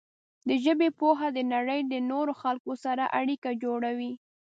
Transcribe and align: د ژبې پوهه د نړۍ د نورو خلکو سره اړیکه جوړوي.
د 0.47 0.49
ژبې 0.63 0.89
پوهه 0.99 1.27
د 1.33 1.39
نړۍ 1.53 1.81
د 1.87 1.93
نورو 2.11 2.33
خلکو 2.41 2.71
سره 2.85 3.03
اړیکه 3.19 3.49
جوړوي. 3.63 4.13